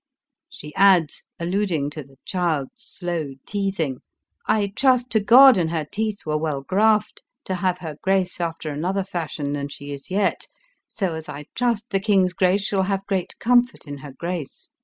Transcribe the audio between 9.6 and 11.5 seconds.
she is yet, so as I